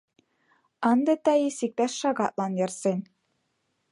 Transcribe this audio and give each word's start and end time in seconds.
Ынде 0.91 1.13
Таис 1.23 1.57
иктаж 1.65 1.91
шагатлан 1.99 2.53
ярсен. 2.65 2.99